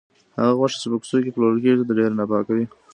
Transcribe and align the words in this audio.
هغه 0.39 0.53
غوښه 0.59 0.77
چې 0.81 0.87
په 0.91 0.97
کوڅو 1.01 1.17
کې 1.23 1.33
پلورل 1.35 1.57
کیږي، 1.63 1.83
ډېره 1.97 2.15
ناپاکه 2.19 2.51
وي. 2.55 2.65